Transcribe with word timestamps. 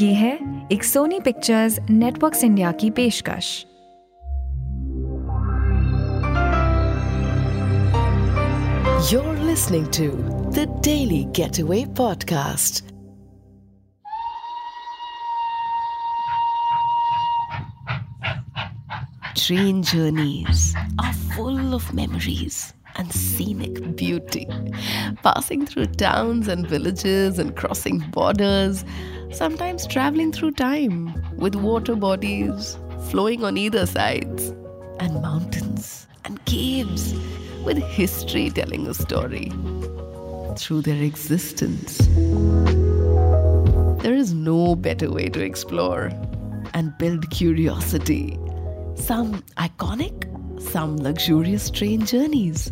ये 0.00 0.12
है 0.14 0.32
एक 0.72 0.84
सोनी 0.84 1.20
पिक्चर्स 1.20 1.78
नेटवर्क्स 1.90 2.44
इंडिया 2.44 2.72
की 2.82 2.90
पेशकश 2.90 3.54
You're 9.08 9.34
listening 9.48 9.84
to 9.92 10.06
the 10.56 10.66
Daily 10.82 11.26
Getaway 11.32 11.84
Podcast. 11.84 12.82
Train 19.36 19.82
journeys 19.82 20.74
are 20.98 21.12
full 21.36 21.74
of 21.74 21.92
memories 21.94 22.74
and 22.96 23.12
scenic 23.12 23.94
beauty. 23.96 24.48
Passing 25.22 25.66
through 25.66 25.86
towns 25.86 26.48
and 26.48 26.66
villages 26.66 27.38
and 27.38 27.54
crossing 27.54 27.98
borders, 28.10 28.84
sometimes 29.33 29.87
traveling 29.87 30.31
through 30.31 30.51
time 30.51 31.13
with 31.37 31.55
water 31.55 31.95
bodies 31.95 32.77
flowing 33.09 33.43
on 33.43 33.57
either 33.57 33.85
sides, 33.85 34.53
and 34.99 35.21
mountains 35.21 36.07
and 36.25 36.43
caves 36.45 37.13
with 37.65 37.77
history 37.77 38.49
telling 38.49 38.87
a 38.87 38.93
story 38.93 39.51
through 40.57 40.81
their 40.81 41.01
existence. 41.01 41.97
There 44.03 44.13
is 44.13 44.33
no 44.33 44.75
better 44.75 45.11
way 45.11 45.29
to 45.29 45.43
explore 45.43 46.11
and 46.73 46.97
build 46.97 47.29
curiosity. 47.31 48.39
Some 48.95 49.43
iconic, 49.57 50.27
some 50.61 50.97
luxurious 50.97 51.69
train 51.69 52.05
journeys. 52.05 52.71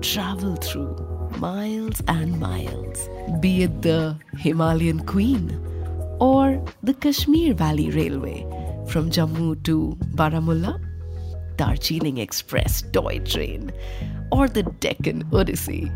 Travel 0.00 0.56
through 0.56 0.96
miles 1.38 2.02
and 2.08 2.40
miles, 2.40 3.08
be 3.40 3.64
it 3.64 3.82
the 3.82 4.16
Himalayan 4.36 5.04
Queen 5.06 5.77
or 6.20 6.62
the 6.82 6.94
Kashmir 6.94 7.54
Valley 7.54 7.90
Railway 7.90 8.46
from 8.88 9.10
Jammu 9.10 9.62
to 9.64 9.96
Baramulla, 10.14 10.80
Darjeeling 11.56 12.18
Express 12.18 12.82
toy 12.92 13.18
train, 13.20 13.72
or 14.32 14.48
the 14.48 14.62
Deccan 14.62 15.28
Odyssey, 15.32 15.90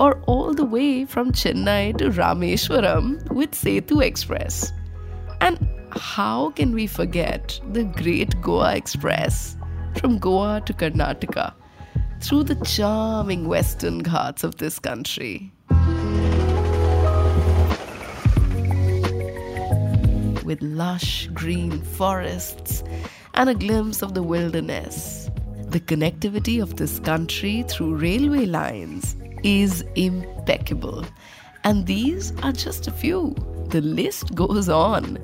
or 0.00 0.20
all 0.26 0.54
the 0.54 0.64
way 0.64 1.04
from 1.04 1.32
Chennai 1.32 1.96
to 1.98 2.10
Rameshwaram 2.10 3.30
with 3.32 3.52
Setu 3.52 4.02
Express. 4.02 4.72
And 5.40 5.58
how 5.90 6.50
can 6.50 6.72
we 6.72 6.86
forget 6.86 7.60
the 7.72 7.84
great 7.84 8.40
Goa 8.42 8.74
Express 8.76 9.56
from 9.96 10.18
Goa 10.18 10.62
to 10.66 10.72
Karnataka 10.72 11.54
through 12.20 12.44
the 12.44 12.56
charming 12.64 13.48
western 13.48 14.00
ghats 14.00 14.44
of 14.44 14.56
this 14.56 14.78
country? 14.78 15.52
With 20.46 20.62
lush 20.62 21.26
green 21.34 21.82
forests 21.82 22.84
and 23.34 23.50
a 23.50 23.54
glimpse 23.54 24.00
of 24.00 24.14
the 24.14 24.22
wilderness. 24.22 25.28
The 25.70 25.80
connectivity 25.80 26.62
of 26.62 26.76
this 26.76 27.00
country 27.00 27.64
through 27.68 27.96
railway 27.96 28.46
lines 28.46 29.16
is 29.42 29.84
impeccable. 29.96 31.04
And 31.64 31.84
these 31.84 32.32
are 32.44 32.52
just 32.52 32.86
a 32.86 32.92
few. 32.92 33.34
The 33.70 33.80
list 33.80 34.36
goes 34.36 34.68
on, 34.68 35.18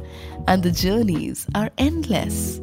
and 0.49 0.65
the 0.65 0.73
journeys 0.73 1.47
are 1.55 1.71
endless. 1.79 2.61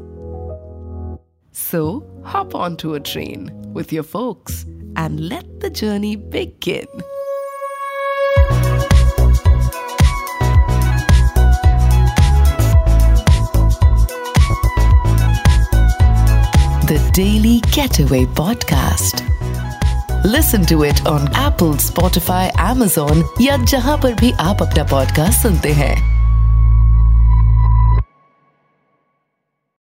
So, 1.53 2.05
hop 2.25 2.53
onto 2.55 2.93
a 2.93 2.99
train 2.99 3.49
with 3.71 3.93
your 3.93 4.03
folks 4.03 4.65
and 4.97 5.29
let 5.29 5.61
the 5.61 5.69
journey 5.69 6.17
begin. 6.17 6.87
Daily 17.19 17.59
Getaway 17.75 18.25
Podcast. 18.27 19.23
Listen 20.23 20.65
to 20.67 20.83
it 20.83 21.05
on 21.05 21.27
Apple, 21.33 21.73
Spotify, 21.73 22.49
Amazon 22.55 23.23
या 23.41 23.57
जहाँ 23.57 23.97
पर 23.97 24.13
भी 24.13 24.31
आप 24.31 24.61
अपना 24.61 24.83
podcast 24.83 25.41
सुनते 25.41 25.73
हैं 25.73 26.18